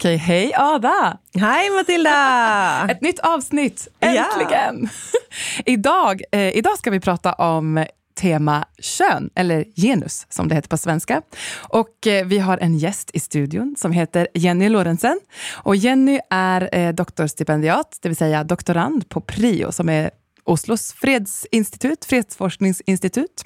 [0.00, 1.18] Okej, hei Ada!
[1.34, 2.86] Hei, Matilda!
[2.90, 4.88] Et nytt avsnitt, äntligen!
[5.12, 5.18] Ja.
[5.66, 7.84] idag, eh, idag ska vi prata om
[8.20, 11.22] tema kön, eller genus som det heter på svenska.
[11.58, 15.20] Och eh, vi har en gäst i studion som heter Jenny Lorentzen.
[15.52, 20.10] Och Jenny är eh, doktorstipendiat, det vill säga doktorand på PRIO som är
[20.44, 23.44] Oslos fredsinstitut, fredsforskningsinstitut.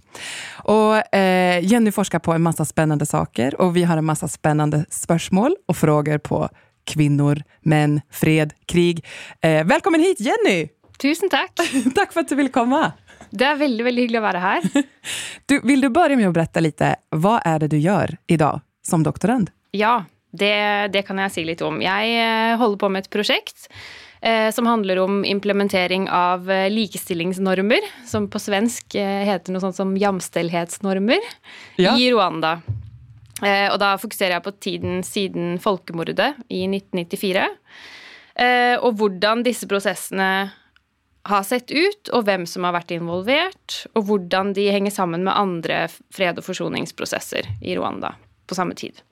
[0.65, 4.85] Och, eh, Jenny forskar på en massa spännande saker och vi har en massa spännande
[4.91, 6.49] spörsmål och frågor på
[6.85, 9.05] kvinnor, män, fred, krig.
[9.41, 10.69] Eh, välkommen hit Jenny!
[10.99, 11.55] Tusen takk!
[11.95, 12.93] takk for at du ville komme!
[13.31, 14.69] Det er veldig veldig hyggelig å være her.
[15.47, 16.81] Du, vil du bare med å berette litt
[17.13, 19.51] hva er det du gjør i dag som doktorand?
[19.77, 20.55] Ja, det,
[20.95, 21.83] det kan jeg si litt om.
[21.85, 24.04] Jeg holder på med et projekt Eh,
[24.51, 29.93] som handler om implementering av eh, likestillingsnormer, som på svensk eh, heter noe sånt som
[30.01, 31.21] jamstellhetsnormer,
[31.77, 31.93] ja.
[31.93, 32.57] i Rwanda.
[33.45, 37.43] Og da fokuserer jeg på tiden siden folkemordet i 1994.
[38.79, 40.29] Og hvordan disse prosessene
[41.29, 45.35] har sett ut, og hvem som har vært involvert, og hvordan de henger sammen med
[45.35, 45.83] andre
[46.15, 48.15] fred- og forsoningsprosesser i Rwanda
[48.49, 49.03] på samme tid.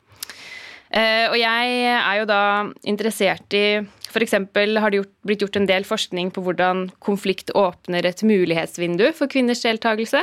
[0.94, 2.42] Og jeg er jo da
[2.88, 3.66] interessert i
[4.12, 4.36] F.eks.
[4.36, 9.32] har det gjort, blitt gjort en del forskning på hvordan konflikt åpner et mulighetsvindu for
[9.32, 10.20] kvinners deltakelse.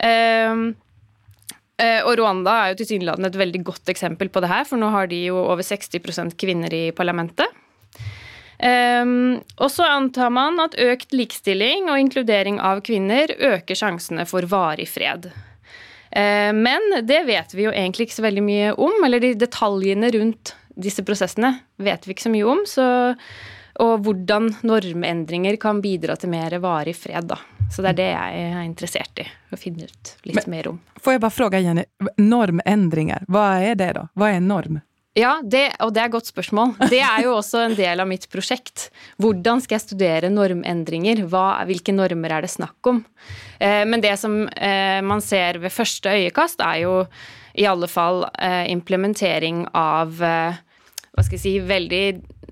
[0.00, 0.66] Um,
[1.76, 5.10] og Rwanda er jo tilsynelatende et veldig godt eksempel på det her, for nå har
[5.10, 7.52] de jo over 60% kvinner i parlamentet.
[8.56, 14.48] Um, og så antar man at økt likestilling og inkludering av kvinner øker sjansene for
[14.48, 15.28] varig fred.
[16.08, 20.12] Uh, men det vet vi jo egentlig ikke så veldig mye om, eller de detaljene
[20.16, 22.62] rundt disse prosessene vet vi ikke så mye om.
[22.68, 22.86] Så,
[23.82, 27.28] og hvordan normendringer kan bidra til mer varig fred.
[27.32, 27.40] Da.
[27.72, 30.82] Så det er det jeg er interessert i å finne ut litt Men, mer om.
[31.02, 31.86] Får jeg bare spørre, Jenny,
[32.20, 34.06] normendringer, hva er det da?
[34.14, 34.82] Hva er en norm?
[35.16, 36.74] Ja, det, og det er et godt spørsmål.
[36.92, 38.90] Det er jo også en del av mitt prosjekt.
[39.16, 41.22] Hvordan skal jeg studere normendringer?
[41.32, 43.00] Hva, hvilke normer er det snakk om?
[43.56, 46.98] Eh, men det som eh, man ser ved første øyekast, er jo
[47.56, 50.60] i alle fall eh, implementering av eh,
[51.16, 52.04] hva skal jeg si, veldig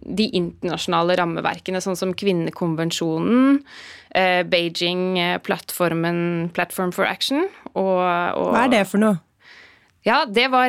[0.04, 3.60] de internasjonale rammeverkene, sånn som kvinnekonvensjonen,
[4.16, 9.20] eh, Beijing-plattformen Platform for Action og, og, Hva er det for noe?
[10.04, 10.68] Ja, det var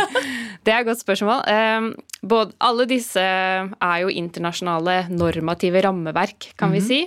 [0.64, 1.44] Det er et godt spørsmål.
[1.46, 1.80] Eh,
[2.26, 6.74] både, alle disse er jo internasjonale normative rammeverk, kan mm -hmm.
[6.74, 6.88] vi mhm.
[6.88, 7.00] si.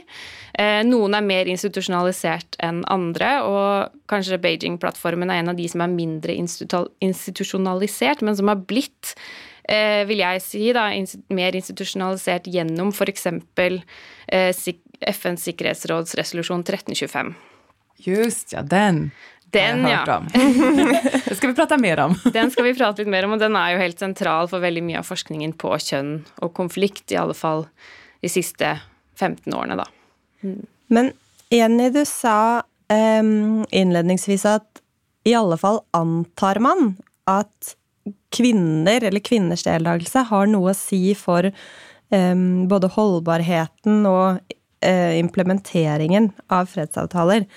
[0.58, 5.82] Eh, noen er mer institusjonalisert enn andre, og kanskje Beijing-plattformen er en av de som
[5.82, 6.34] er mindre
[7.02, 9.16] institusjonalisert, men som har blitt
[10.08, 10.88] vil jeg si, da,
[11.36, 13.28] mer institusjonalisert gjennom f.eks.
[13.28, 14.52] Eh,
[15.12, 17.34] FNs sikkerhetsråds resolusjon 1325.
[18.08, 19.10] Just ja, den.
[19.52, 20.28] Den, om.
[21.26, 22.16] det skal vi prate mer om.
[22.34, 24.84] den skal vi prate litt mer om, og den er jo helt sentral for veldig
[24.84, 27.64] mye av forskningen på kjønn og konflikt, i alle fall
[28.24, 28.74] de siste
[29.16, 29.88] 15 årene, da.
[30.44, 30.60] Mm.
[30.92, 31.14] Men
[31.54, 34.84] Jenny, du sa um, innledningsvis at
[35.28, 36.98] i alle fall antar man
[37.28, 37.76] at
[38.34, 46.32] kvinner, eller kvinners deltakelse, har noe å si for um, både holdbarheten og uh, implementeringen
[46.54, 47.48] av fredsavtaler.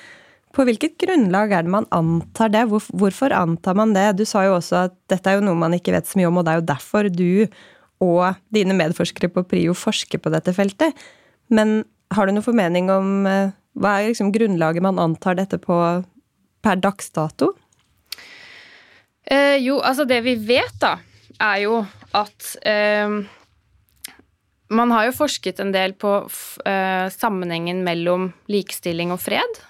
[0.54, 2.64] På hvilket grunnlag er det man antar det?
[2.70, 4.08] Hvor, hvorfor antar man det?
[4.18, 6.40] Du sa jo også at dette er jo noe man ikke vet så mye om,
[6.40, 7.30] og det er jo derfor du
[8.00, 10.96] og dine medforskere på PRIO forsker på dette feltet.
[11.52, 11.82] Men
[12.16, 15.76] har du noen formening om uh, hva er liksom grunnlaget man antar dette på
[16.64, 17.52] per dags dato?
[19.30, 20.96] Eh, jo, altså det vi vet, da,
[21.38, 21.84] er jo
[22.18, 23.20] at eh,
[24.70, 26.12] Man har jo forsket en del på
[26.66, 29.60] eh, sammenhengen mellom likestilling og fred.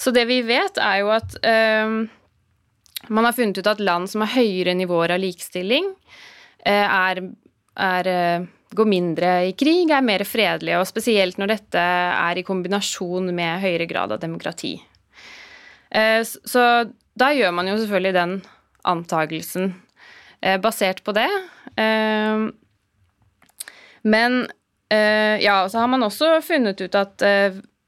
[0.00, 1.94] Så det vi vet, er jo at eh,
[3.08, 5.88] man har funnet ut at land som har høyere nivåer av likestilling,
[6.68, 7.22] eh, er,
[7.80, 12.44] er eh, går mindre i krig, er mer fredelige, og spesielt når dette er i
[12.44, 14.76] kombinasjon med høyere grad av demokrati.
[15.90, 16.64] Så
[17.18, 18.34] da gjør man jo selvfølgelig den
[18.82, 19.74] antagelsen
[20.40, 21.28] eh, basert på det.
[21.76, 22.46] Eh,
[24.02, 24.38] men
[24.88, 27.24] eh, ja, så har man også funnet ut at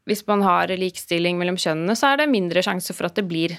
[0.09, 3.55] hvis man har likestilling mellom kjønnene, så er det mindre sjanse for at det blir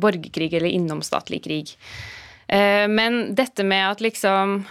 [0.00, 1.70] borgerkrig eller innomstatlig krig.
[2.48, 4.62] Men dette med at liksom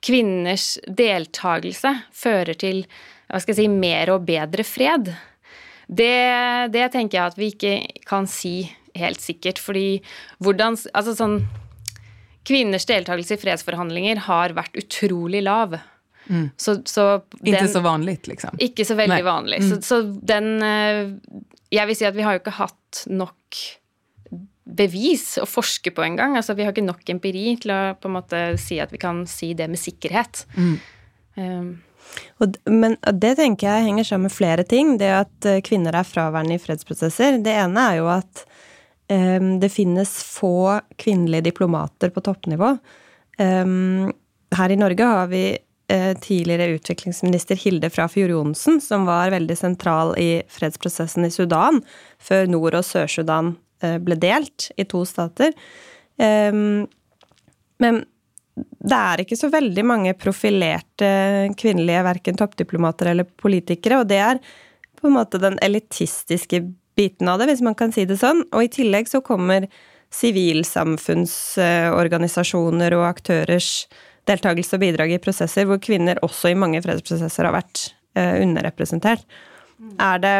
[0.00, 2.84] kvinners deltakelse fører til
[3.28, 5.10] hva skal jeg si, mer og bedre fred,
[5.90, 7.74] det, det tenker jeg at vi ikke
[8.06, 8.62] kan si
[9.00, 9.60] helt sikkert.
[9.62, 10.00] Fordi
[10.38, 11.40] hvordan Altså sånn
[12.46, 15.74] Kvinners deltakelse i fredsforhandlinger har vært utrolig lav.
[16.30, 16.46] Mm.
[16.56, 17.04] Så, så
[17.40, 18.56] den, ikke så vanlig, liksom?
[18.62, 19.26] Ikke så veldig Nei.
[19.26, 19.58] vanlig.
[19.60, 19.68] Mm.
[19.68, 21.02] Så, så, den eh,
[21.74, 23.60] Jeg vil si at vi har jo ikke hatt nok
[24.70, 26.36] bevis å forske på engang.
[26.38, 29.24] Altså, vi har ikke nok empiri til å på en måte si at vi kan
[29.28, 30.44] si det med sikkerhet.
[30.56, 30.74] Mm.
[31.36, 31.70] Um.
[32.42, 34.96] Og, men det tenker jeg henger sammen med flere ting.
[35.00, 37.38] Det at eh, kvinner er fraværende i fredsprosesser.
[37.44, 38.44] Det ene er jo at
[39.10, 42.76] det finnes få kvinnelige diplomater på toppnivå.
[43.40, 44.12] Um,
[44.54, 45.44] her i Norge har vi
[45.92, 51.80] uh, tidligere utviklingsminister Hilde Frafjord Johnsen, som var veldig sentral i fredsprosessen i Sudan,
[52.22, 53.54] før Nord- og Sør-Sudan
[53.84, 55.54] uh, ble delt i to stater.
[56.20, 56.86] Um,
[57.80, 58.02] men
[58.60, 61.10] det er ikke så veldig mange profilerte
[61.56, 64.42] kvinnelige verken toppdiplomater eller politikere, og det er
[65.00, 66.60] på en måte den elitistiske
[66.98, 68.40] biten av det, hvis man kan si det sånn.
[68.54, 69.60] Og i tillegg så kommer
[70.14, 73.70] sivilsamfunnsorganisasjoner og aktørers
[74.28, 77.76] deltakelse og bidrag i prosesser hvor kvinner også i mange fredsprosesser har vært
[78.18, 79.22] eh, underrepresentert.
[80.00, 80.36] Er det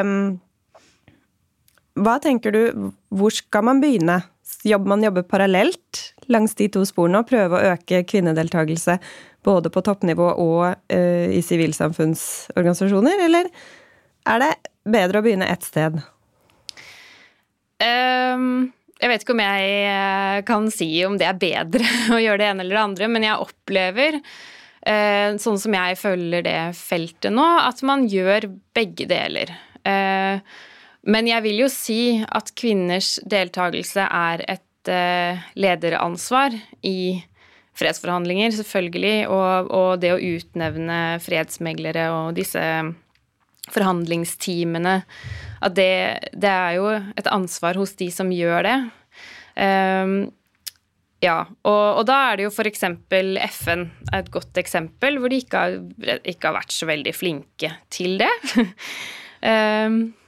[2.00, 4.20] Hva tenker du, hvor skal man begynne?
[4.66, 8.98] Jobb, man jobber parallelt langs de to sporene og prøve å øke kvinnedeltakelse
[9.46, 13.48] både på toppnivå og uh, i sivilsamfunnsorganisasjoner, eller
[14.28, 14.50] er det
[14.90, 16.00] bedre å begynne ett sted?
[17.80, 21.86] Um, jeg vet ikke om jeg eh, kan si om det er bedre
[22.16, 26.44] å gjøre det ene eller det andre, men jeg opplever, uh, sånn som jeg følger
[26.44, 29.54] det feltet nå, at man gjør begge deler.
[29.80, 30.44] Uh,
[31.08, 36.52] men jeg vil jo si at kvinners deltakelse er et uh, lederansvar
[36.84, 37.22] i
[37.80, 42.60] fredsforhandlinger, selvfølgelig, og, og, det å utnevne fredsmeglere og disse
[43.74, 45.00] forhandlingsteamene
[45.60, 45.94] At det,
[46.32, 48.76] det er jo et ansvar hos de som gjør det.
[49.60, 50.14] Um,
[51.20, 52.86] ja, og, og, da er det jo f.eks.
[53.52, 55.76] FN er et godt eksempel, hvor de ikke har,
[56.24, 58.32] ikke har, vært så veldig flinke til det.
[59.44, 60.00] um,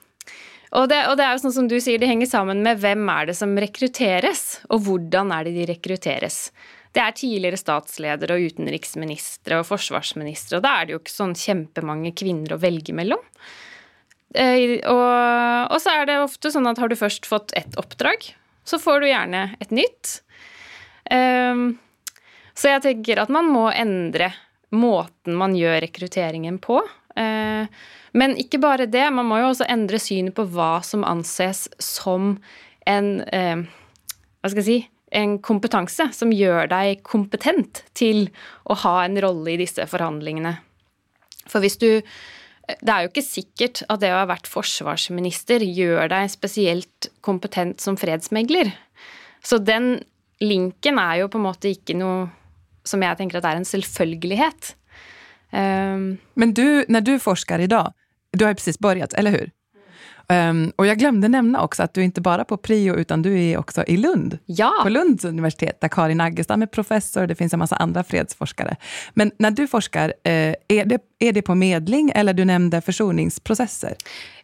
[0.73, 3.05] Og det, og det, er jo sånn som du sier, de henger sammen med hvem
[3.13, 6.47] er det som rekrutteres, og hvordan er det de rekrutteres.
[6.93, 11.37] Det er tidligere statsledere og utenriksministre og forsvarsministre, og da er det jo ikke sånn
[11.39, 13.23] kjempemange kvinner å velge mellom.
[14.35, 18.29] Eh, og, så er det ofte sånn at har du først fått ett oppdrag,
[18.69, 20.19] så får du gjerne et nytt.
[21.11, 21.81] Um,
[22.55, 24.31] så jeg tenker at man må endre
[24.73, 26.79] måten man gjør rekrutteringen på.
[27.17, 27.69] Uh,
[28.17, 32.37] men ikke bare det, man må jo også endre synet på hva som anses som
[32.89, 33.63] en eh,
[34.43, 34.79] Hva skal jeg si
[35.13, 38.29] en kompetanse som gjør deg kompetent til
[38.65, 40.57] å ha en rolle i disse forhandlingene.
[41.49, 42.03] For hvis du
[42.63, 47.83] Det er jo ikke sikkert at det å ha vært forsvarsminister gjør deg spesielt kompetent
[47.83, 48.71] som fredsmegler.
[49.43, 50.05] Så den
[50.41, 52.31] linken er jo på en måte ikke noe
[52.87, 54.77] som jeg tenker at er en selvfølgelighet.
[55.51, 57.91] Um, Men du, når du forsker i dag,
[58.33, 59.51] du har jo precis begynt, eller hur?
[60.29, 63.59] Um, och jag glömde nämna också att du inte bara på Prio, utan du är
[63.59, 64.39] också i Lund.
[64.47, 64.73] Ja.
[64.83, 68.77] På Lunds universitet, där Karin Aggestam är professor, det finns en massa andra fredsforskare.
[69.15, 73.95] Men när du forskar, uh, är, det, är det på medling, eller du nämnde försoningsprocesser?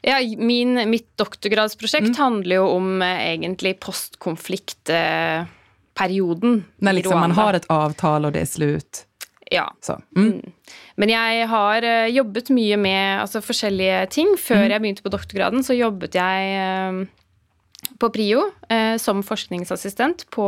[0.01, 2.17] Ja, min, mitt doktorgradsprojekt mm.
[2.17, 6.55] handler jo om uh, egentlig postkonfliktperioden.
[6.55, 9.05] Uh, När liksom man har ett avtal och det är slut?
[9.53, 9.69] Ja.
[10.17, 10.25] Mm.
[10.25, 10.53] mm.
[11.01, 14.35] Men jeg har uh, jobbet mye med altså, forskjellige ting.
[14.41, 14.71] Før mm.
[14.73, 20.47] jeg begynte på doktorgraden, så jobbet jeg uh, på Prio uh, som forskningsassistent på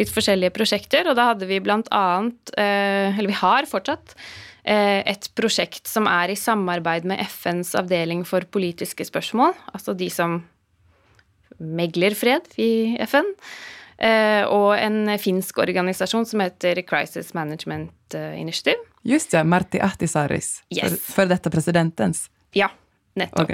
[0.00, 1.10] litt forskjellige prosjekter.
[1.10, 4.16] Og da hadde vi blant annet, eller vi har fortsatt,
[4.70, 9.54] et prosjekt som er i samarbeid med FNs avdeling for politiske spørsmål.
[9.72, 10.36] Altså de som
[11.60, 13.32] megler fred i FN.
[14.00, 18.80] Eh, og en finsk organisasjon som heter Crisis Management eh, Initiative.
[19.04, 20.96] Just det, Marti Ahtisaris, yes.
[21.04, 22.70] for dette presidentens ja,
[23.20, 23.50] nettopp.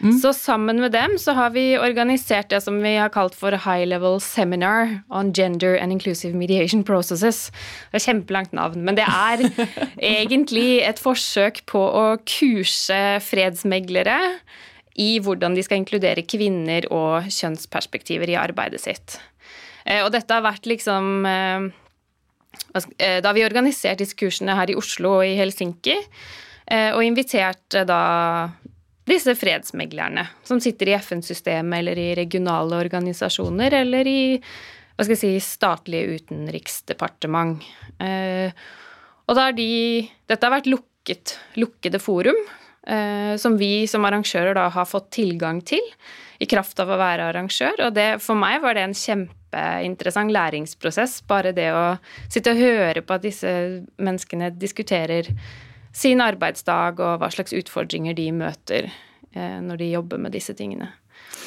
[0.00, 0.12] Mm.
[0.20, 3.86] Så sammen med dem så har vi organisert det som vi har kalt for High
[3.88, 7.48] Level Seminar on Gender and Inclusive Mediation Processes.
[7.90, 9.44] Det er kjempelangt navn, men det er
[10.18, 14.20] egentlig et forsøk på å kurse fredsmeglere
[14.98, 19.20] i hvordan de skal inkludere kvinner og kjønnsperspektiver i arbeidet sitt.
[19.88, 21.68] Eh, og dette har vært liksom eh,
[22.98, 25.96] eh, Da vi organiserte disse kursene her i Oslo og i Helsinki,
[26.68, 28.02] og inviterte da
[29.08, 35.22] disse fredsmeglerne som sitter i FN-systemet eller i regionale organisasjoner eller i hva skal jeg
[35.22, 37.64] si, statlige utenriksdepartement.
[38.04, 39.70] Og da har de
[40.28, 42.36] Dette har vært lukket, lukkede forum
[43.40, 45.88] som vi som arrangører da har fått tilgang til
[46.36, 47.86] i kraft av å være arrangør.
[47.88, 48.98] Og det, for meg var det en
[49.48, 51.22] kjempeinteressant læringsprosess.
[51.26, 53.48] Bare det å sitte og høre på at disse
[53.98, 55.28] menneskene diskuterer
[55.92, 58.90] sin arbeidsdag og hva slags utfordringer de møter
[59.32, 60.92] eh, når de jobber med disse tingene.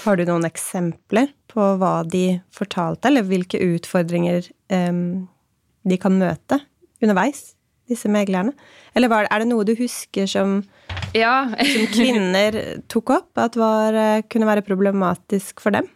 [0.04, 5.28] Har du noen eksempler på hva de fortalte, eller hvilke utfordringer um,
[5.88, 6.60] de kan møte
[7.02, 7.54] underveis,
[7.88, 8.52] disse meglerne?
[8.96, 10.60] Eller er det noe du husker som,
[11.16, 11.48] ja.
[11.56, 12.58] som kvinner
[12.92, 15.88] tok opp, at var, eh, kunne være problematisk for dem?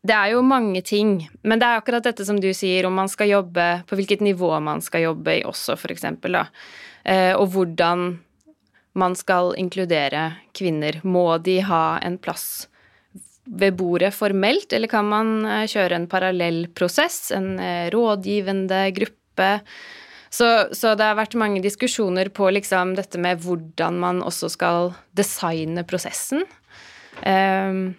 [0.00, 3.10] Det er jo mange ting, men det er akkurat dette som du sier, om man
[3.12, 6.46] skal jobbe, på hvilket nivå man skal jobbe i også, for eksempel, da.
[7.04, 8.14] Eh, og hvordan
[8.92, 11.00] man skal inkludere kvinner.
[11.04, 12.66] Må de ha en plass
[13.50, 19.50] ved bordet formelt, eller kan man eh, kjøre en parallell prosess, en eh, rådgivende gruppe?
[20.30, 24.92] Så, så, det har vært mange diskusjoner på liksom dette med hvordan man også skal
[25.18, 26.44] designe prosessen.
[27.26, 27.98] Um,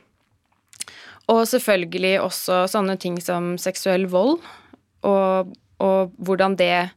[1.31, 4.41] og selvfølgelig også sånne ting som seksuell vold,
[5.07, 6.91] og, og, hvordan det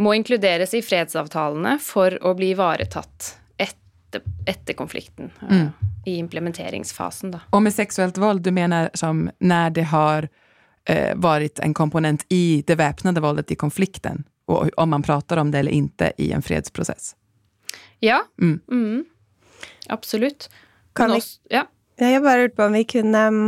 [0.00, 5.32] må inkluderes i fredsavtalene for å bli ivaretatt etter, etter konflikten.
[5.40, 5.68] Mm.
[6.06, 7.42] I implementeringsfasen, da.
[7.56, 10.28] Og med seksuelt vold, du mener som når det har
[10.86, 14.22] eh, vært en komponent i det væpnede voldet i konflikten?
[14.46, 17.16] Og om man prater om det eller ikke i en fredsprosess?
[18.04, 18.20] Ja.
[18.38, 18.60] Mm.
[18.70, 19.00] Mm.
[19.90, 20.46] Absolutt.
[20.94, 21.64] Kan vi, også, ja.
[21.96, 23.44] Jeg bare lurte på om vi kunne um,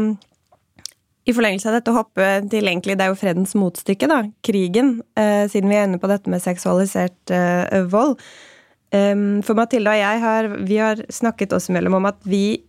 [1.29, 4.23] i forlengelse av dette hoppe til egentlig Det er jo fredens motstykke, da.
[4.47, 5.03] Krigen.
[5.19, 8.17] Uh, siden vi er inne på dette med seksualisert uh, vold.
[8.89, 12.63] For Mathilde og jeg har, vi har snakket oss imellom om at vi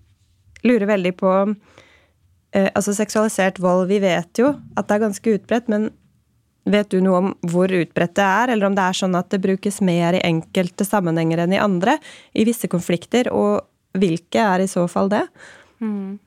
[0.67, 3.85] lurer veldig på uh, Altså seksualisert vold.
[3.87, 5.87] Vi vet jo at det er ganske utbredt, men
[6.67, 9.39] vet du noe om hvor utbredt det er, eller om det er sånn at det
[9.47, 11.95] brukes mer i enkelte sammenhenger enn i andre,
[12.35, 13.63] i visse konflikter, og
[13.97, 15.23] hvilke er i så fall det?
[15.81, 16.19] Mm.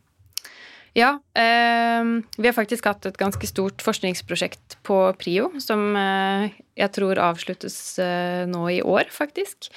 [0.93, 2.05] Ja, eh,
[2.37, 7.77] vi har faktisk hatt et ganske stort forskningsprosjekt på PRIO, som eh, jeg tror avsluttes
[8.03, 9.71] eh, nå i år, faktisk.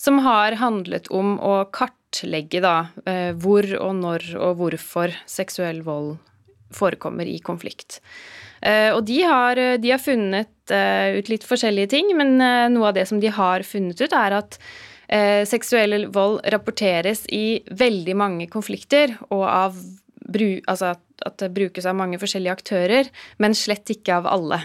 [0.00, 6.14] Som har handlet om å kartlegge da eh, hvor og når og hvorfor seksuell vold
[6.72, 8.00] forekommer i konflikt.
[8.64, 12.38] Eh, og de har, de har funnet eh, ut litt forskjellige ting, men
[12.72, 14.56] noe av det som de har funnet ut, er at
[15.48, 19.76] seksuell vold rapporteres i veldig mange konflikter, og av
[20.70, 20.94] altså
[21.26, 24.62] at det brukes av mange forskjellige aktører, men slett ikke av alle.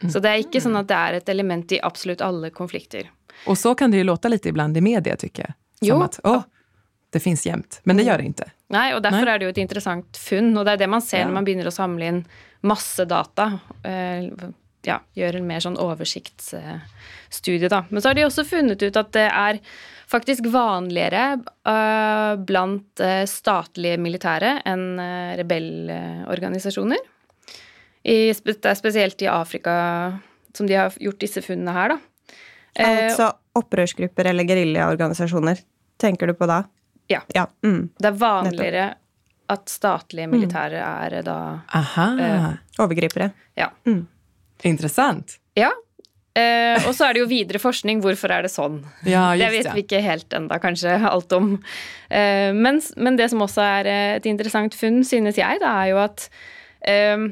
[0.00, 0.10] Mm.
[0.12, 3.10] Så det er ikke sånn at det er et element i absolutt alle konflikter.
[3.46, 5.56] Og så kan det jo låte litt iblant i media, tykker jeg.
[5.80, 6.02] Som jo.
[6.04, 6.34] at å,
[7.12, 7.80] det fins jevnt.
[7.84, 8.50] Men det gjør det ikke.
[8.74, 9.32] Nei, og derfor Nei.
[9.32, 11.28] er det jo et interessant funn, og det er det man ser ja.
[11.28, 12.22] når man begynner å samle inn
[12.66, 13.50] masse data.
[14.86, 17.84] Eh, ja, gjør en mer sånn oversiktsstudie, da.
[17.90, 19.60] Men så har de også funnet ut at det er
[20.06, 27.02] faktisk vanligere uh, blant uh, statlige militære enn uh, rebellorganisasjoner.
[28.06, 29.74] I, det er spesielt i Afrika
[30.54, 31.98] som de har gjort disse funnene her, da.
[32.86, 35.58] Altså opprørsgrupper eller geriljaorganisasjoner,
[35.98, 36.60] tenker du på da?
[37.10, 37.22] Ja.
[37.34, 37.46] ja.
[37.64, 37.88] Mm.
[37.98, 38.86] Det er vanligere
[39.50, 41.02] at statlige militære mm.
[41.06, 41.38] er da
[41.78, 42.06] Aha.
[42.82, 43.30] Overgripere.
[43.58, 43.70] Ja.
[43.86, 44.04] Mm.
[44.64, 45.36] Interessant.
[45.58, 45.72] Ja.
[46.36, 48.02] Eh, og så er det jo videre forskning.
[48.04, 48.82] Hvorfor er det sånn?
[49.08, 51.54] Ja, det vet vi ikke helt enda kanskje alt om.
[52.08, 56.02] Eh, men, men, det som også er et interessant funn, synes jeg, da, er jo
[56.04, 56.28] at
[56.88, 57.28] eh,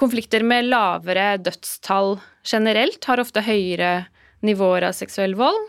[0.00, 4.06] konflikter med lavere dødstall generelt har ofte høyere
[4.46, 5.60] nivåer av seksuell vold.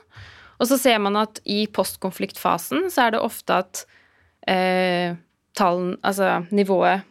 [0.62, 3.84] Og så ser man at i postkonfliktfasen så er det ofte at
[4.48, 5.18] eh,
[5.58, 7.08] tallen, altså nivået eh,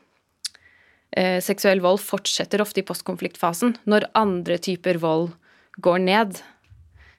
[1.43, 5.33] seksuell vold fortsetter ofte i postkonfliktfasen, når andre typer vold
[5.83, 6.38] går ned.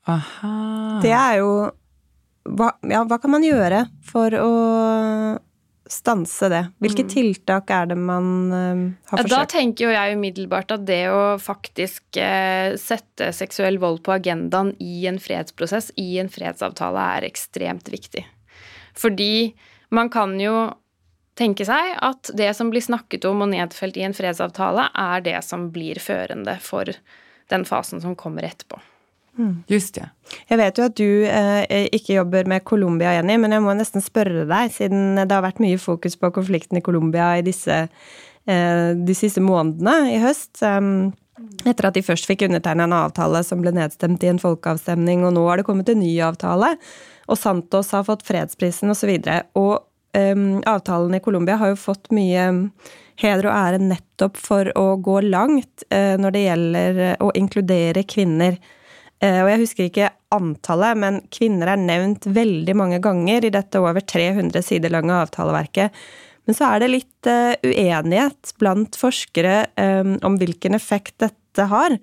[0.07, 0.53] Aha.
[1.03, 1.51] Det er jo
[2.50, 4.51] hva, ja, hva kan man gjøre for å
[5.91, 6.62] stanse det?
[6.81, 7.10] Hvilke mm.
[7.12, 9.33] tiltak er det man uh, har forsøkt?
[9.33, 14.74] Da tenker jo jeg umiddelbart at det å faktisk uh, sette seksuell vold på agendaen
[14.81, 18.24] i en fredsprosess, i en fredsavtale, er ekstremt viktig.
[18.98, 19.51] Fordi
[19.93, 20.55] man kan jo
[21.41, 25.39] tenke seg at det som blir snakket om og nedfelt i en fredsavtale, er det
[25.48, 26.93] som blir førende for
[27.51, 28.79] den fasen som kommer etterpå.
[29.38, 29.63] Mm.
[29.67, 30.10] Just det.
[30.50, 34.03] Jeg vet jo at du eh, ikke jobber med Colombia, Jenny, men jeg må nesten
[34.03, 38.89] spørre deg, siden det har vært mye fokus på konflikten i Colombia i disse, eh,
[38.95, 40.60] de siste månedene i høst.
[40.63, 41.12] Um,
[41.65, 45.33] etter at de først fikk undertegna en avtale som ble nedstemt i en folkeavstemning, og
[45.38, 46.75] nå har det kommet en ny avtale,
[47.31, 49.13] og Santos har fått fredsprisen osv.
[49.15, 49.71] Og, så og
[50.18, 52.48] um, avtalen i Colombia har jo fått mye
[53.22, 58.58] heder og ære nettopp for å gå langt uh, når det gjelder å inkludere kvinner.
[59.22, 63.82] Uh, og jeg husker ikke antallet, men kvinner er nevnt veldig mange ganger i dette
[63.82, 65.96] over 300 sider lange avtaleverket.
[66.50, 71.98] Men så er det litt uh, uenighet blant forskere um, om hvilken effekt dette har.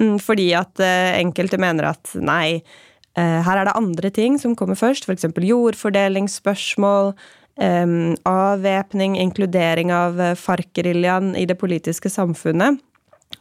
[0.00, 4.76] Um, fordi at enkelte mener at nei, Eh, her er det andre ting som kommer
[4.76, 5.24] først, f.eks.
[5.40, 7.14] jordfordelingsspørsmål,
[7.56, 12.82] um, avvæpning, inkludering av FARC-geriljaen i det politiske samfunnet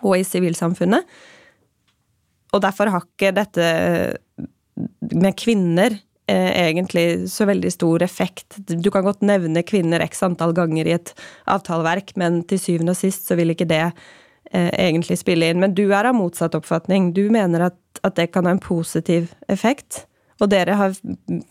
[0.01, 1.03] og i sivilsamfunnet.
[2.55, 3.69] Og derfor har ikke dette
[5.15, 5.97] med kvinner
[6.31, 8.57] eh, egentlig så veldig stor effekt.
[8.67, 11.13] Du kan godt nevne kvinner x antall ganger i et
[11.51, 13.83] avtaleverk, men til syvende og sist så vil ikke det
[14.51, 15.61] eh, egentlig spille inn.
[15.63, 17.13] Men du er av motsatt oppfatning.
[17.13, 20.05] Du mener at, at det kan ha en positiv effekt.
[20.43, 20.95] Og dere har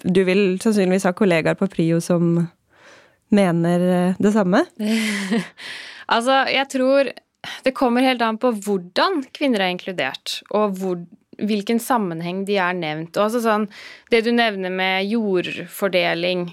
[0.05, 2.47] Du vil sannsynligvis ha kollegaer på Prio som
[3.35, 4.65] mener eh, det samme?
[6.15, 7.13] altså, jeg tror
[7.65, 11.01] det kommer helt an på hvordan kvinner er inkludert, og hvor,
[11.37, 13.17] hvilken sammenheng de er nevnt.
[13.17, 13.67] Og altså sånn,
[14.13, 16.49] det du nevner med jordfordeling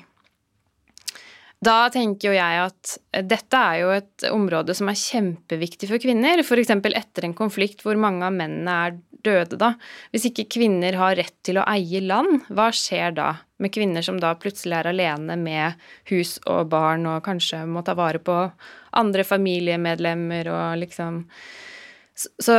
[1.62, 2.96] da tenker jo jeg at
[3.30, 6.42] dette er jo et område som er kjempeviktig for kvinner.
[6.42, 6.74] F.eks.
[6.74, 9.76] etter en konflikt hvor mange av mennene er døde, da.
[10.10, 13.30] Hvis ikke kvinner har rett til å eie land, hva skjer da
[13.62, 17.94] med kvinner som da plutselig er alene med hus og barn og kanskje må ta
[17.98, 18.38] vare på
[18.98, 21.28] andre familiemedlemmer og liksom
[22.22, 22.56] Så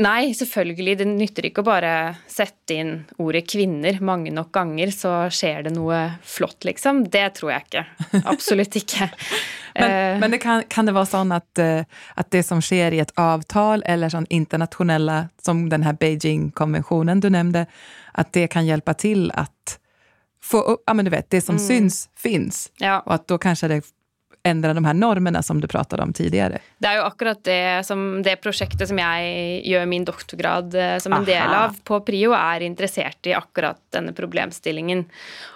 [0.00, 0.94] Nei, selvfølgelig.
[0.98, 1.92] Det nytter ikke å bare
[2.30, 7.02] sette inn ordet kvinner mange nok ganger, så skjer det noe flott, liksom.
[7.12, 7.84] Det tror jeg ikke.
[8.32, 9.10] Absolutt ikke.
[9.76, 12.96] men, uh, men det kan, kan, det være sånn at, uh, at, det som skjer
[12.96, 17.66] i et avtal, eller sånn internasjonelle, som denne Beijing-konvensjonen du nevnte,
[18.16, 19.76] at det kan hjelpe til at
[20.42, 21.66] få opp Ja, men du vet, det som mm.
[21.68, 22.70] syns, fins.
[22.80, 23.02] Ja.
[23.04, 23.82] Og at da kanskje det
[24.42, 26.58] endre de her normene som du pratet om tidligere.
[26.82, 31.14] Det er jo akkurat det, som, det prosjektet som jeg gjør min doktorgrad eh, som
[31.14, 31.28] en Aha.
[31.28, 35.06] del av på PRIO, er interessert i akkurat denne problemstillingen.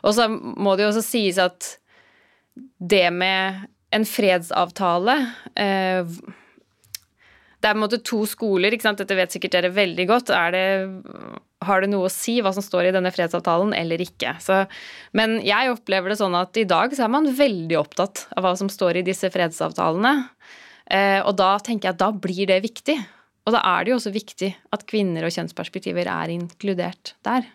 [0.06, 1.74] Og så må det jo også sies at
[2.78, 3.66] det med
[3.96, 5.16] en fredsavtale
[5.58, 6.16] eh,
[7.66, 9.00] det er på en måte to skoler, ikke sant?
[9.02, 10.30] dette vet sikkert dere veldig godt.
[10.54, 10.66] Det,
[11.66, 14.36] har det noe å si hva som står i denne fredsavtalen eller ikke?
[14.42, 14.60] Så,
[15.18, 18.54] men jeg opplever det sånn at i dag så er man veldig opptatt av hva
[18.60, 20.14] som står i disse fredsavtalene.
[20.86, 23.00] Eh, og da tenker jeg at da blir det viktig.
[23.46, 27.50] Og da er det jo også viktig at kvinner og kjønnsperspektiver er inkludert der.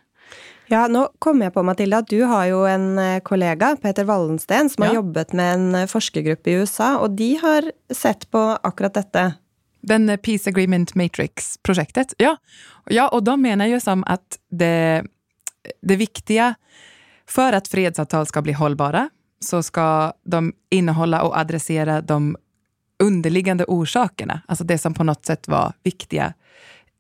[0.71, 4.71] Ja, nå kommer jeg på, Mathilde, at du har jo en eh, kollega, Peter Wallensten,
[4.71, 4.91] som ja.
[4.91, 9.25] har jobbet med en forskergruppe i USA, og de har sett på akkurat dette.
[9.81, 12.13] Den Peace Agreement Matrix-projektet.
[12.21, 12.35] Ja.
[12.89, 15.07] ja, og de mener jeg som at det,
[15.81, 16.53] det viktige
[17.29, 19.07] for at fredsavtal skal bli holdbare,
[19.41, 22.35] så skal de innehålla og adressere de
[23.01, 26.33] underliggende årsakene, altså det som på noe sett var viktige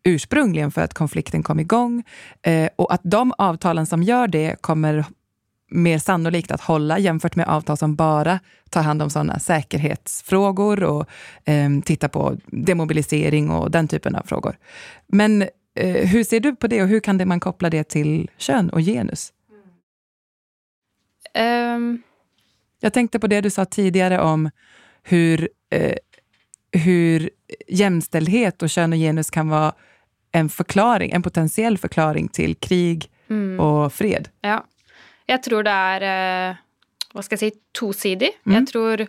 [0.07, 1.99] ursprungligen for at konflikten kom igång.
[2.41, 5.03] Eh, og at de avtalen som gjør det kommer
[5.71, 11.09] mer sannolikt att hålla jämfört med avtal som bara tar hand om sådana säkerhetsfrågor och
[11.45, 14.57] eh, tittar på demobilisering och den typen av frågor.
[15.07, 15.41] Men
[15.75, 18.69] eh, hur ser du på det och hur kan det man koppla det till kön
[18.69, 19.33] och genus?
[21.75, 22.03] Um.
[22.79, 24.49] Jag tänkte på det du sa tidigare om
[25.03, 25.95] hur, eh,
[26.71, 27.29] hur
[27.67, 29.73] jämställdhet och kön och genus kan vara
[30.31, 33.59] en förklaring, en potentiell förklaring till krig mm.
[33.59, 34.29] og fred.
[34.41, 34.65] Ja.
[35.31, 36.61] Jeg tror det er eh,
[37.11, 38.31] hva skal jeg si, tosidig.
[38.45, 38.55] Mm.
[38.57, 39.05] Jeg tror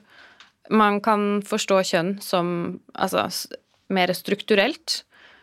[0.72, 2.52] man kan forstå kjønn som
[2.94, 3.26] altså,
[3.92, 5.02] mer strukturelt.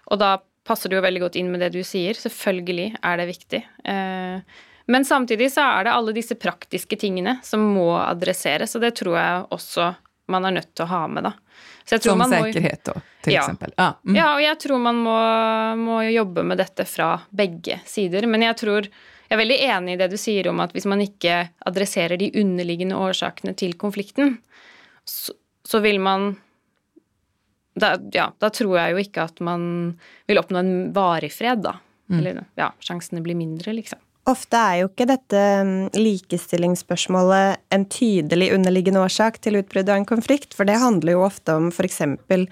[0.09, 0.37] Og da
[0.67, 2.17] passer det jo veldig godt inn med det du sier.
[2.17, 3.61] Selvfølgelig er det viktig.
[3.93, 8.95] Eh, men samtidig så er det alle disse praktiske tingene som må adresseres, og det
[8.97, 9.91] tror jeg også
[10.29, 11.31] man er nødt til å ha med, da.
[12.01, 13.43] som sikkerhet, da, til ja.
[13.43, 13.73] eksempel.
[13.81, 14.17] Ah, mm.
[14.17, 15.15] Ja, og jeg tror man må,
[15.77, 18.25] må jobbe med dette fra begge sider.
[18.29, 18.89] Men jeg tror
[19.29, 22.31] jeg er veldig enig i det du sier om at hvis man ikke adresserer de
[22.41, 24.39] underliggende årsakene til konflikten,
[25.05, 26.31] så, så vil man
[27.79, 29.63] da, ja, da tror jeg jo ikke at man
[30.27, 31.77] vil oppnå en varig fred, da.
[32.09, 32.17] Mm.
[32.17, 34.01] Eller ja, sjansene blir mindre, liksom.
[34.29, 40.09] Ofte er jo ikke dette mm, likestillingsspørsmålet en tydelig underliggende årsak til utbruddet av en
[40.09, 42.01] konflikt, for det handler jo ofte om f.eks.
[42.29, 42.49] For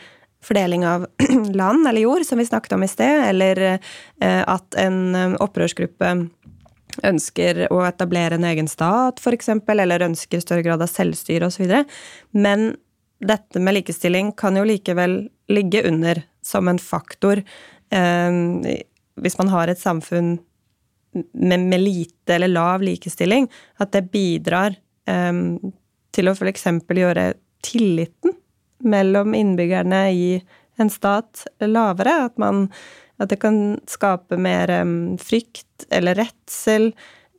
[0.48, 1.08] fordeling av
[1.60, 6.14] land eller jord, som vi snakket om i sted, eller eh, at en mm, opprørsgruppe
[7.06, 11.74] ønsker å etablere en egen stat, f.eks., eller ønsker større grad av selvstyre osv.
[12.32, 12.70] Men
[13.20, 15.20] dette med likestilling kan jo likevel
[15.52, 18.84] ligge under som en faktor eh,
[19.18, 20.38] hvis man har et samfunn
[21.34, 23.48] med, med, lite eller lav likestilling,
[23.82, 24.76] at det bidrar
[25.10, 25.34] eh,
[26.14, 26.68] til å f.eks.
[26.94, 27.32] gjøre
[27.66, 28.36] tilliten
[28.86, 30.30] mellom innbyggerne i
[30.78, 32.28] en stat lavere.
[32.30, 32.68] At man
[33.18, 36.92] at det kan skape mer um, frykt eller redsel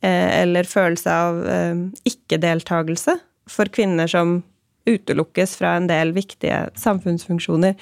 [0.02, 4.40] eh, eller følelse av um, ikke-deltakelse for kvinner som
[4.88, 7.76] utelukkes fra en del viktige samfunnsfunksjoner.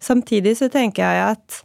[0.00, 1.60] Samtidig så tenker jeg at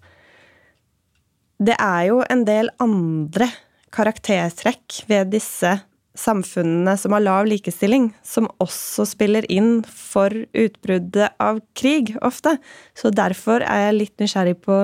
[1.64, 3.48] det er jo en del andre
[3.94, 5.78] karaktertrekk ved disse
[6.18, 12.58] samfunnene som har lav likestilling, som også spiller inn for utbruddet av krig, ofte.
[12.98, 14.80] Så derfor er jeg litt nysgjerrig på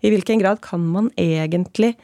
[0.00, 1.94] i hvilken grad kan man egentlig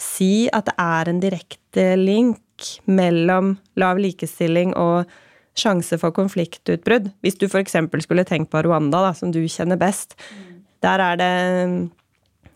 [0.00, 2.40] si at det er en direkte link
[2.88, 5.10] mellom lav likestilling og
[5.58, 7.10] sjanse for konfliktutbrudd?
[7.24, 7.76] Hvis du f.eks.
[8.04, 10.16] skulle tenkt på Rwanda, da, som du kjenner best.
[10.80, 11.32] Der er det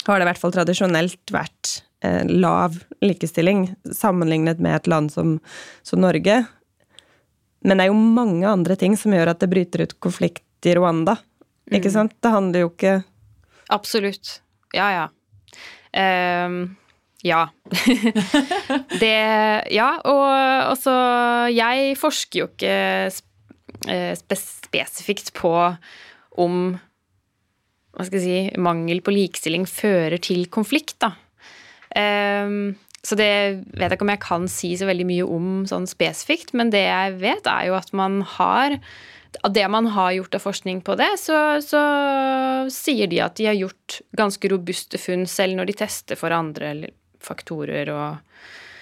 [0.05, 1.71] har det i hvert fall tradisjonelt vært
[2.05, 5.39] eh, lav likestilling sammenlignet med et land som,
[5.87, 6.43] som, Norge.
[7.65, 10.75] Men det er jo mange andre ting som gjør at det bryter ut konflikt i
[10.77, 11.17] Rwanda.
[11.73, 11.95] Ikke mm.
[11.97, 12.17] sant?
[12.21, 12.99] Det handler jo ikke
[13.73, 14.43] Absolutt.
[14.75, 16.47] Ja, ja.
[16.47, 16.77] Um,
[17.25, 17.47] ja.
[19.03, 19.15] det
[19.73, 20.25] Ja, og
[20.75, 20.95] også
[21.55, 22.75] Jeg forsker jo ikke
[23.89, 25.55] eh, spesifikt på
[26.43, 26.75] om
[27.95, 31.13] hva skal jeg si, mangel på likestilling fører til konflikt, da.
[31.95, 32.75] Um,
[33.07, 33.31] så det
[33.71, 36.83] vet jeg ikke om jeg kan si så veldig mye om sånn spesifikt, men det
[36.89, 38.81] jeg vet, er jo at man har
[39.42, 41.81] Av det man har gjort av forskning på det, så, så
[42.73, 46.75] sier de at de har gjort ganske robuste funn selv når de tester for andre
[47.25, 48.23] faktorer og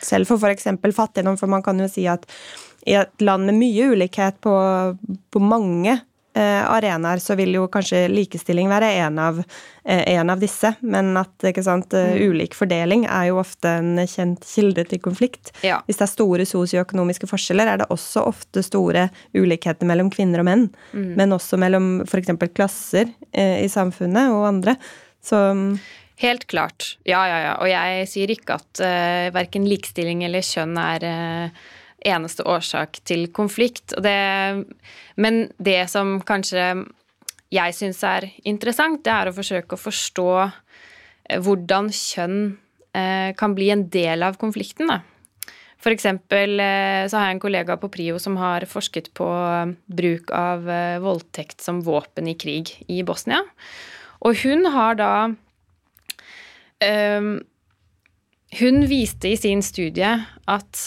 [0.02, 0.66] Selv for f.eks.
[0.96, 2.24] fattigdom, for man kan jo si at
[2.90, 4.54] i et land med mye ulikhet på,
[5.30, 6.00] på mange
[6.40, 9.38] arenaer så vil jo kanskje likestilling være en av,
[9.84, 12.22] eh, en av disse, men at sant, eh, mm.
[12.30, 15.52] ulik fordeling er jo ofte en kjent kilde til konflikt.
[15.62, 15.82] Ja.
[15.86, 20.48] Hvis det er store sosioøkonomiske forskjeller, er det også ofte store ulikheter mellom kvinner og
[20.48, 21.14] menn, mm.
[21.20, 22.32] men også mellom f.eks.
[22.54, 24.76] klasser i samfunnet og andre.
[25.22, 25.76] Så mm,
[26.22, 26.98] Helt klart.
[27.02, 27.52] Ja, ja, ja.
[27.58, 31.70] Og jeg sier ikke at uh, verken likestilling eller kjønn er uh,
[32.04, 33.94] eneste årsak til konflikt.
[34.02, 34.18] Det,
[35.16, 36.84] men det som kanskje
[37.52, 42.38] jeg syns er interessant, det er å forsøke å forstå eh, hvordan kjønn
[42.96, 44.88] eh, kan bli en del av konflikten.
[44.88, 45.02] Da.
[45.82, 49.28] For eksempel eh, så har jeg en kollega på Prio som har forsket på
[49.84, 50.68] bruk av
[51.04, 53.42] voldtekt som våpen i krig i Bosnia.
[54.22, 55.14] Og hun har da
[58.58, 60.16] Hun viste i sin studie
[60.50, 60.80] at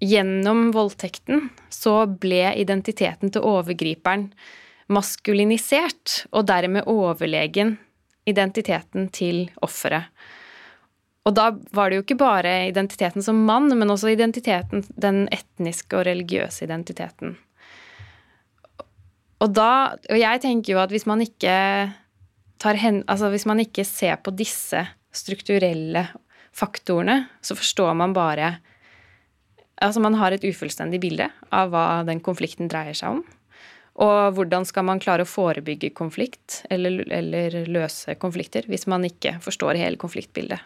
[0.00, 4.30] Gjennom voldtekten så ble identiteten til overgriperen
[4.90, 7.76] maskulinisert, og dermed overlegen
[8.28, 10.10] identiteten til offeret.
[11.28, 15.98] Og da var det jo ikke bare identiteten som mann, men også identiteten, den etniske
[15.98, 17.36] og religiøse identiteten.
[19.40, 21.92] Og da Og jeg tenker jo at hvis man ikke
[22.60, 26.08] tar hen, altså hvis man ikke ser på disse strukturelle
[26.52, 28.58] faktorene, så forstår man bare
[29.80, 33.22] Altså man har et ufullstendig bilde av hva den konflikten dreier seg om.
[34.00, 39.38] Og hvordan skal man klare å forebygge konflikt eller, eller løse konflikter hvis man ikke
[39.44, 40.60] forstår hele konfliktbildet?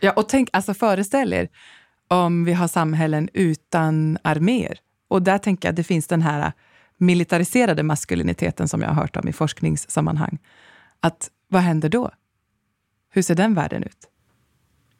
[0.00, 1.48] Ja, og tenk, altså forestiller
[2.10, 4.80] om vi har samfunn uten armeer.
[5.10, 6.50] Og der tenker jeg det fins den her
[7.00, 10.38] militariserede maskuliniteten som jeg har hørt om i forskningssammenheng.
[11.06, 12.10] At hva hender da?
[13.14, 14.09] Hvordan ser den verden ut?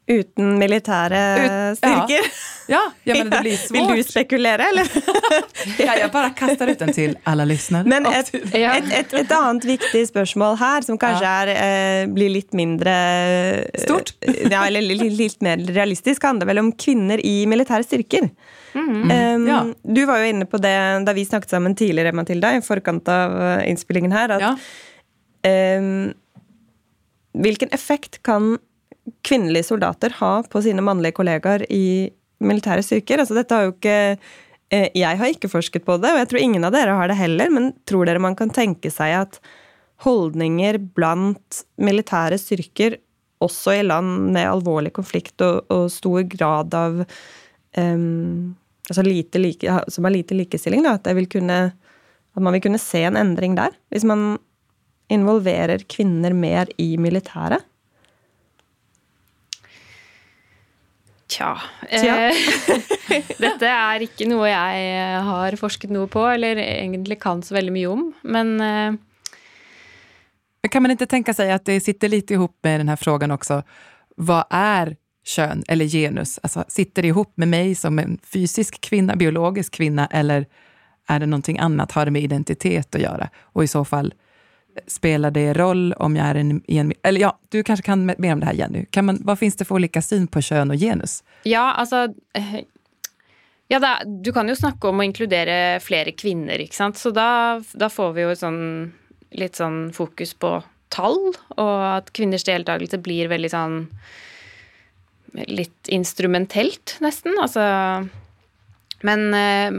[0.09, 2.25] Uten militære Ut, styrker.
[2.67, 2.79] Ja.
[2.79, 3.91] ja, ja men det blir svårt.
[3.91, 4.87] Vil du spekulere, eller?
[5.85, 7.83] ja, jeg bare kaster ut den til alle lyttere.
[7.89, 12.57] Men et, et, et, et, annet viktig spørsmål her, som kanskje er, eh, blir litt
[12.57, 14.15] mindre eh, Stort?
[14.53, 18.31] ja, eller litt, litt, mer realistisk, handler vel om kvinner i militære styrker.
[18.71, 19.59] Mm, um, ja.
[19.83, 23.37] Du var jo inne på det da vi snakket sammen tidligere, Matilda, i forkant av
[23.37, 24.73] eh, innspillingen her, at
[25.47, 26.11] um,
[27.31, 28.57] Hvilken effekt kan
[29.25, 32.11] kvinnelige soldater ha på sine mannlige kollegaer i
[32.41, 33.21] militære styrker?
[33.21, 33.97] Altså, dette har jo ikke
[34.71, 37.19] eh, Jeg har ikke forsket på det, og jeg tror ingen av dere har det
[37.19, 39.41] heller, men tror dere man kan tenke seg at
[40.05, 42.97] holdninger blant militære styrker,
[43.41, 46.99] også i land med alvorlig konflikt og, og stor grad av
[47.77, 48.53] um,
[48.85, 51.59] altså like, Som har lite likestilling, da, at, kunne,
[52.35, 53.73] at man vil kunne se en endring der?
[53.89, 54.37] Hvis man
[55.09, 57.65] involverer kvinner mer i militæret?
[61.31, 61.51] Tja.
[61.87, 62.15] Tja.
[62.27, 62.35] Eh,
[63.43, 67.91] dette er ikke noe jeg har forsket noe på, eller egentlig kan så veldig mye
[67.91, 68.99] om, men eh,
[70.71, 73.61] Kan man ikke tenke seg at det sitter litt ihop med denne spørsmålen også?
[74.21, 76.35] Hva er kjønn eller genus?
[76.43, 80.45] Altså, sitter det ihop med meg som en fysisk kvinne, biologisk kvinne, eller
[81.09, 81.91] er det noe annet?
[81.95, 83.31] Har det med identitet å gjøre?
[83.55, 84.11] Og i så fall,
[84.87, 86.93] Spelar det roll om jag är en, en...
[87.03, 88.85] Eller ja, du kanske kan mer om det här Jenny.
[88.85, 91.23] Kan man, vad finns det för olika syn på kön og genus?
[91.43, 92.07] Ja, altså
[93.71, 96.97] ja, da, Du kan jo snakke om å inkludere flere kvinner, ikke sant.
[96.99, 98.63] Så da, da får vi jo sånn,
[99.31, 100.57] litt sånn fokus på
[100.91, 103.79] tall, og at kvinners deltakelse blir veldig sånn
[105.31, 107.37] Litt instrumentelt, nesten.
[107.39, 107.61] Altså
[109.07, 109.77] Men eh,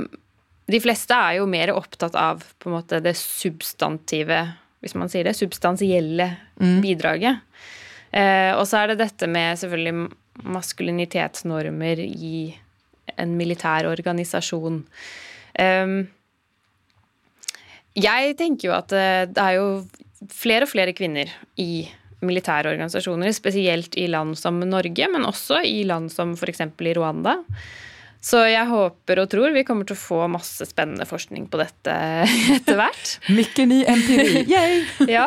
[0.73, 4.39] de fleste er jo mer opptatt av på en måte det substantive,
[4.83, 6.29] hvis man sier det, substansielle
[6.83, 7.43] bidraget.
[8.13, 10.11] Eh, og så er det dette med selvfølgelig
[10.53, 12.51] maskulinitetsnormer i
[13.21, 14.83] en militær organisasjon.
[15.61, 15.97] Um,
[17.99, 19.67] jeg tenker jo at eh, det er jo
[20.33, 21.85] flere og flere kvinner i
[22.23, 26.63] militære organisasjoner, spesielt i land som Norge, men også i land som f.eks.
[26.63, 27.41] i Rwanda.
[28.23, 31.95] Så jeg håper og tror vi kommer til å få masse spennende forskning på dette
[32.57, 33.17] etter hvert.
[33.35, 34.45] Mye ny empiri.
[34.55, 34.85] Yay!
[35.11, 35.27] ja.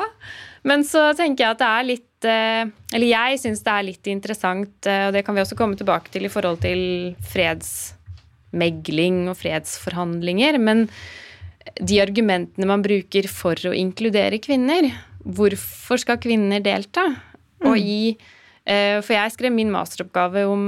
[0.65, 2.63] Men så tenker jeg at det er litt eh,
[2.95, 6.09] Eller jeg syns det er litt interessant, eh, og det kan vi også komme tilbake
[6.13, 6.81] til i forhold til
[7.35, 10.57] fredsmegling og fredsforhandlinger.
[10.63, 10.87] Men
[11.75, 14.87] de argumentene man bruker for å inkludere kvinner.
[15.21, 17.11] Hvorfor skal kvinner delta?
[17.59, 17.67] Mm.
[17.69, 20.65] Og i eh, For jeg skrev min masteroppgave om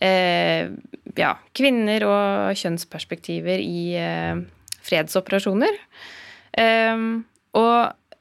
[0.00, 0.70] eh, eh,
[1.18, 3.82] ja, kvinner og kjønnsperspektiver i
[4.88, 5.80] fredsoperasjoner.
[7.58, 7.76] Og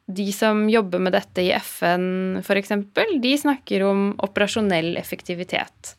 [0.07, 2.71] de som jobber med dette i FN, f.eks.,
[3.21, 5.95] de snakker om operasjonell effektivitet.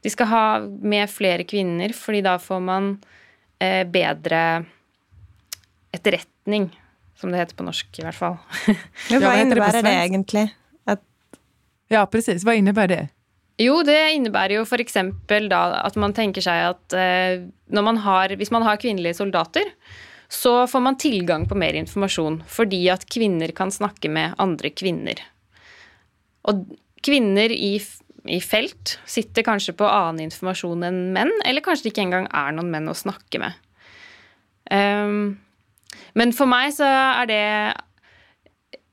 [0.00, 2.92] De skal ha med flere kvinner, fordi da får man
[3.58, 4.62] eh, bedre
[5.90, 6.70] etterretning,
[7.18, 8.38] som det heter på norsk i hvert fall.
[9.10, 10.46] ja, hva innebærer det, det egentlig?
[10.86, 11.02] At
[11.90, 12.46] ja, presis.
[12.46, 13.04] Hva innebærer det?
[13.58, 15.00] Jo, det innebærer jo f.eks.
[15.50, 19.72] da at man tenker seg at eh, man har, hvis man har kvinnelige soldater,
[20.30, 25.18] så får man tilgang på mer informasjon fordi at kvinner kan snakke med andre kvinner.
[26.46, 26.68] Og
[27.02, 27.78] kvinner i
[28.28, 32.54] i felt sitter kanskje på annen informasjon enn menn, eller kanskje det ikke engang er
[32.54, 33.56] noen menn å snakke med.
[34.68, 35.38] Um,
[36.18, 37.44] men for meg så er det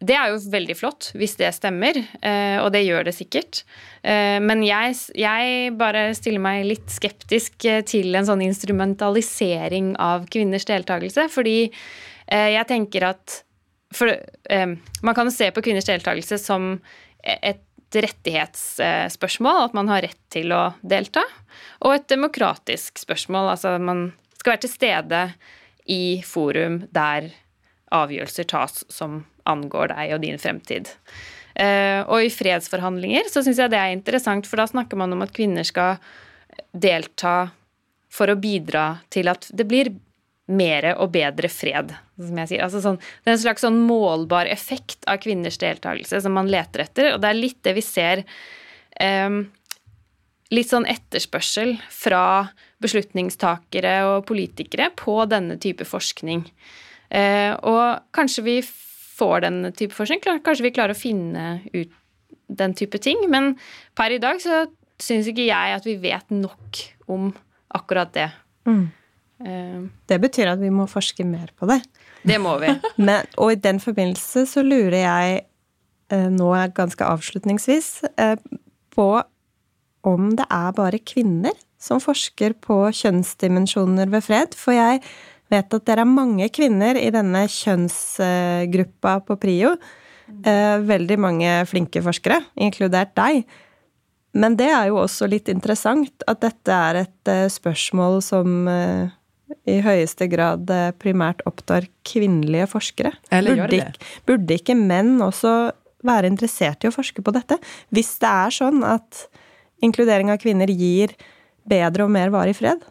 [0.06, 3.64] Det er jo veldig flott hvis det stemmer, uh, og det gjør det sikkert.
[4.06, 10.28] Uh, men jeg, jeg, bare stiller meg litt skeptisk eh, til en sånn instrumentalisering av
[10.32, 11.58] kvinners deltakelse, fordi
[12.26, 13.34] jeg tenker at
[13.94, 14.10] for,
[15.06, 16.80] Man kan jo se på kvinners deltakelse som
[17.22, 17.62] et
[17.94, 21.22] rettighetsspørsmål, at man har rett til å delta,
[21.86, 24.08] og et demokratisk spørsmål, altså man
[24.40, 25.22] skal være til stede
[25.86, 27.30] i forum der
[27.94, 30.92] avgjørelser tas som angår deg og din fremtid.
[31.56, 35.24] Eh, og i fredsforhandlinger så syns jeg det er interessant, for da snakker man om
[35.24, 36.02] at kvinner skal
[36.76, 37.52] delta
[38.12, 39.94] for å bidra til at det blir
[40.46, 42.64] mer og bedre fred, som jeg sier.
[42.66, 46.86] Altså sånn, det er en slags sånn målbar effekt av kvinners deltakelse som man leter
[46.86, 48.26] etter, og det er litt det vi ser
[49.02, 49.46] um,
[50.54, 52.52] Litt sånn etterspørsel fra
[52.86, 56.44] beslutningstakere og politikere på denne type forskning.
[57.10, 58.54] Uh, og kanskje vi
[59.16, 61.94] får den type forskning, kanskje vi klarer å finne ut
[62.48, 63.56] den type ting, men
[63.98, 64.66] per i dag så
[65.02, 67.32] syns ikke jeg at vi vet nok om
[67.76, 68.30] akkurat det.
[68.70, 68.86] Mm.
[69.46, 71.82] Uh, det betyr at vi må forske mer på det.
[72.26, 72.72] Det må vi.
[73.08, 75.42] Men, og i den forbindelse så lurer jeg
[76.14, 78.38] uh, nå ganske avslutningsvis uh,
[78.96, 79.10] på
[80.06, 84.56] om det er bare kvinner som forsker på kjønnsdimensjoner ved fred.
[84.58, 85.02] For jeg
[85.52, 89.76] vet at dere er mange kvinner i denne kjønnsgruppa på PRIO.
[90.86, 93.44] Veldig mange flinke forskere, inkludert deg.
[94.36, 98.66] Men det er jo også litt interessant at dette er et spørsmål som
[99.70, 103.14] i høyeste grad eh, primært opptar kvinnelige forskere.
[103.34, 104.10] Eller burde, gjør det.
[104.28, 105.54] Burde ikke menn også
[106.06, 107.58] være interessert i å forske på dette?
[107.94, 109.26] Hvis det er sånn at
[109.86, 111.16] inkludering av kvinner gir
[111.66, 112.84] bedre og mer varig fred?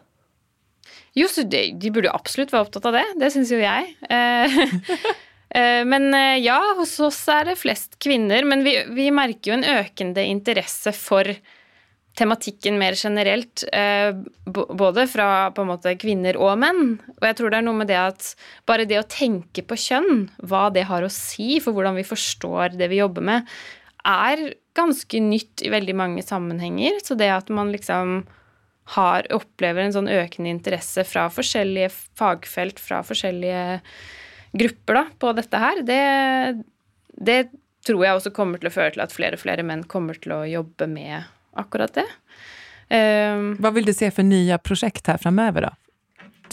[1.15, 3.05] Jo, de, de burde jo absolutt være opptatt av det.
[3.21, 3.93] Det syns jo jeg.
[4.11, 4.57] Eh,
[5.59, 6.09] eh, men
[6.43, 8.43] ja, hos oss er det flest kvinner.
[8.47, 11.31] Men vi, vi merker jo en økende interesse for
[12.15, 16.95] tematikken mer generelt, eh, både fra på en måte kvinner og menn.
[17.17, 18.29] Og jeg tror det er noe med det at
[18.67, 22.77] bare det å tenke på kjønn, hva det har å si for hvordan vi forstår
[22.79, 23.51] det vi jobber med,
[24.05, 24.47] er
[24.77, 27.01] ganske nytt i veldig mange sammenhenger.
[27.03, 28.21] Så det at man liksom
[28.93, 33.63] har, opplever en sånn økende interesse fra forskjellige fagfelt, fra forskjellige
[34.55, 36.01] grupper da, på dette her, det,
[37.17, 37.39] det
[37.85, 40.35] tror jeg også kommer til å føre til at flere og flere menn kommer til
[40.37, 41.25] å jobbe med
[41.57, 42.05] akkurat det.
[42.85, 45.73] Um, Hva vil du se for nye prosjekt her framover, da?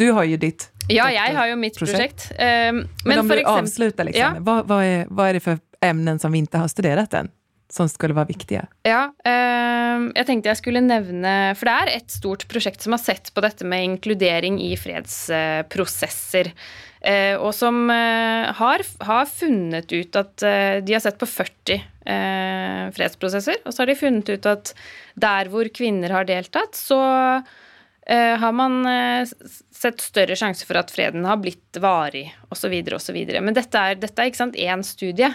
[0.00, 2.30] Du har jo ditt Ja, jeg har jo mitt prosjekt.
[2.32, 4.22] Um, men, men om du avslutter, liksom.
[4.22, 4.32] Ja.
[4.40, 7.34] Hva, hva, er, hva, er, det for emnen som vi ikke har studert ennå?
[7.72, 8.66] Som skulle være viktige?
[8.84, 13.00] Ja, um, jeg tenkte jeg skulle nevne For det er et stort prosjekt som har
[13.00, 16.52] sett på dette med inkludering i fredsprosesser.
[17.02, 21.88] Uh, og som uh, har, har, funnet ut at uh, de har sett på 40
[22.02, 23.60] fredsprosesser.
[23.62, 24.72] Og så har de funnet ut at
[25.14, 26.98] der hvor kvinner har deltatt, så
[28.06, 29.28] eh, har man eh,
[29.70, 33.20] sett større sjanse for at freden har blitt varig, osv., osv.
[33.38, 35.30] Men dette er, dette er ikke sant, én studie.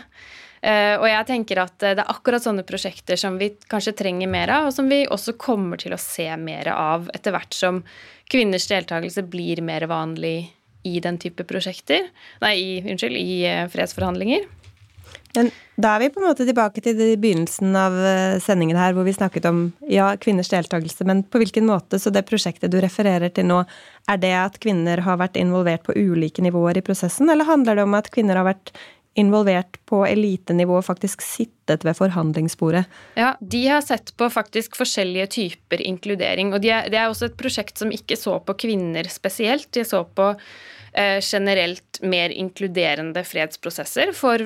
[0.68, 4.52] Uh, og jeg tenker at det er akkurat sånne prosjekter som vi kanskje trenger mer
[4.52, 7.80] av, og som vi også kommer til å se mer av etter hvert som
[8.28, 10.50] kvinners deltakelse blir mer vanlig
[10.88, 12.10] i den type prosjekter.
[12.44, 14.44] Nei, i, unnskyld, i uh, fredsforhandlinger.
[15.38, 19.06] Men da er vi på en måte tilbake til begynnelsen av eh, sendingen her, hvor
[19.06, 19.60] vi snakket om
[19.92, 22.00] ja, kvinners deltakelse, men på hvilken måte?
[22.02, 23.60] Så det prosjektet du refererer til nå,
[24.10, 27.86] er det at kvinner har vært involvert på ulike nivåer i prosessen, eller handler det
[27.86, 28.74] om at kvinner har vært
[29.18, 32.86] involvert på elitenivå faktisk sittet ved forhandlingsbordet?
[33.18, 36.54] Ja, de har sett på faktisk forskjellige typer inkludering.
[36.54, 39.70] Og det er, de er også et prosjekt som ikke så på kvinner spesielt.
[39.74, 40.30] De så på
[40.94, 44.46] eh, generelt mer inkluderende fredsprosesser for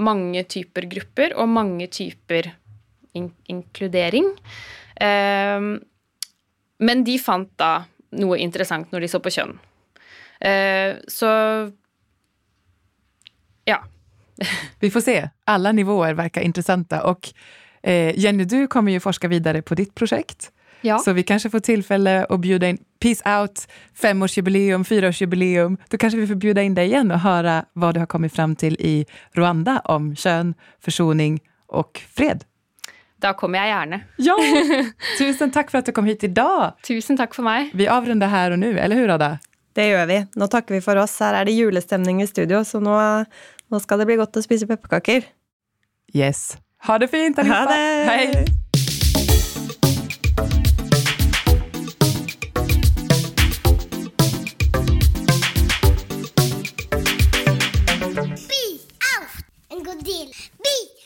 [0.00, 2.52] mange typer grupper og mange typer
[3.16, 4.28] in inkludering.
[5.00, 5.70] Eh,
[6.80, 7.72] men de fant da
[8.20, 9.56] noe interessant når de så på kjønn.
[10.40, 11.30] Eh, så
[13.68, 13.80] ja.
[14.80, 15.28] Vi får se.
[15.44, 17.02] Alla nivåer verkar intressanta.
[17.02, 17.28] Och
[17.82, 20.50] eh, Jenny, du kommer ju forska videre på ditt projekt.
[20.80, 20.98] Ja.
[20.98, 25.76] Så vi kanskje får tilfelle å bjuda in Peace Out, femårsjubileum, fyraårsjubileum.
[25.90, 28.56] Da kanskje vi får bjuda in deg igjen og høre hva du har kommet fram
[28.56, 29.04] til i
[29.36, 32.46] Rwanda om kön, forsoning og fred.
[33.20, 34.00] Da kommer jeg gjerne.
[34.24, 34.36] Ja!
[35.20, 36.80] Tusen takk for at du kom hit i dag.
[36.86, 37.74] Tusen takk for meg.
[37.76, 39.34] Vi avrunder her og nå, eller hur Ada?
[39.76, 40.18] Det gjør vi.
[40.40, 41.18] Nå takker vi for oss.
[41.20, 42.96] Her er det julestemning i studio, så nå,
[43.70, 45.28] nå skal det bli godt å spise pepperkaker.
[46.14, 46.56] Yes.
[46.88, 47.82] Ha det fint, Ha det.
[48.10, 48.44] Hei.
[58.50, 58.80] Be
[59.14, 60.28] out and go deal.
[60.62, 60.99] Be out.